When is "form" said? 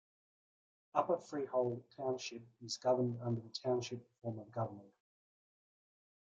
4.19-4.39